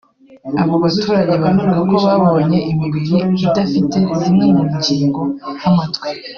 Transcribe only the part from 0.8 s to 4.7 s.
baturage bavuga ko babonye imibiri idafite zimwe mu